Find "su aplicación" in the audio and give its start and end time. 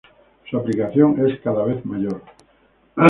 0.49-1.23